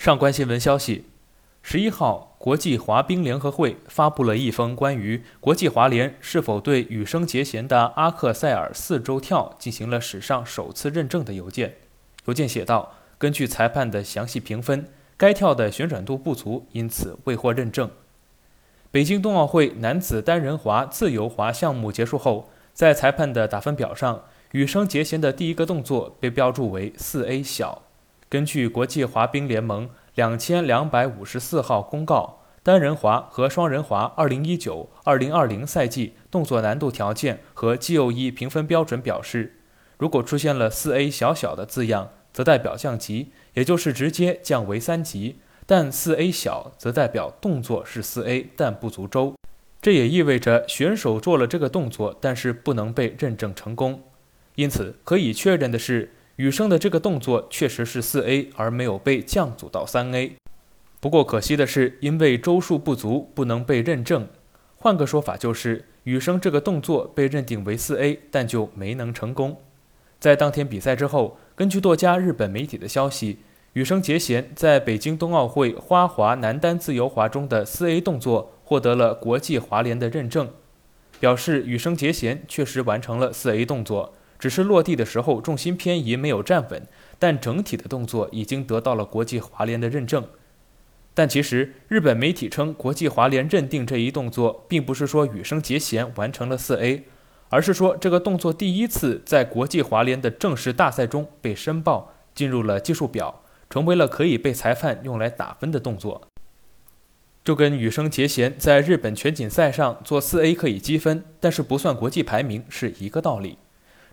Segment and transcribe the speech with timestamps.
[0.00, 1.04] 上官新闻消息，
[1.62, 11.76] 十一号，国际滑冰联合会发布了一封关于国际滑联是否对羽生结弦的阿克塞尔四周跳进行了史上首次认证的邮件。
[12.24, 14.88] 邮件写道：“根据裁判的详细评分，
[15.18, 17.90] 该跳的旋转度不足，因此未获认证。”
[18.90, 27.82] 北京冬奥会男子单人滑自由滑项目结束后，在裁判的打分表上，羽生结弦的第一个动作被标注为四 A 小。
[28.30, 39.58] 根据国际滑冰联盟两千两百五十四号公告，单人滑和双人滑二零一九二零二零赛季动作难度条件和 GOE 评分标准表示，
[39.98, 49.34] 如果出现了四 A 小小的字样，则代表降级，也就是直接降为三级；但四 A 小则代表动作是四 A，但不足周。
[49.82, 54.04] 这也意味着选手做了这个动作，但是不能被认证成功。
[54.54, 56.12] 因此，可以确认的是。
[56.40, 60.36] 羽生的这个动作确实是四 A，而没有被降组到三 A。
[60.98, 64.26] 不过可惜的是，因为周数不足，不能被认证。
[64.76, 69.60] 换个说法就是，羽生这个动作被认定为四 A，但就没能成功。
[70.18, 73.40] 在当天比赛之后，根据多家日本媒体的消息，
[73.74, 80.48] 羽生结弦在北京冬奥会花滑男单自由滑中的四 A 动作获得了国际滑联的认证，
[81.18, 84.14] 表示羽生结弦确实完成了四 A 动作。
[84.40, 86.82] 只是落地的时候重心偏移，没有站稳，
[87.18, 90.26] 但整体的动作已经得到了国际滑联的认证。
[91.12, 97.04] 但其实日本媒体称，国际滑联认定这一动作，并不是说羽生结弦完成了四 A，
[97.50, 106.22] 而是说这个动作第一次在国际滑联的正式大赛中被申报进入了技术表，成为了可以被裁判用来打分的动作。
[107.44, 113.58] 就跟羽生结弦在日本全锦赛上做四 A 可以积分，但是不算国际排名是一个道理。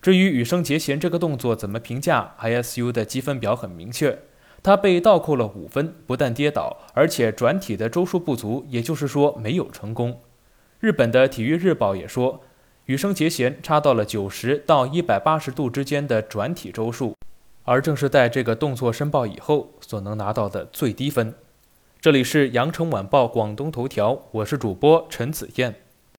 [0.02, 4.20] 至于羽生结弦这个动作怎么评价，ISU 的积分表很明确，
[4.62, 10.22] 他被倒扣了五分，不但跌倒，而且转体的周数不足，也就是说没有成功。
[10.80, 12.42] 日本的体育日报也说，
[12.86, 17.16] 羽生结弦差到了九十到一百八十度之间的转体周数，
[17.66, 21.34] 而正是在这个动作申报以后所能拿到的最低分。
[22.00, 25.87] 这里是羊城晚报广东头条，我是主播陈子燕。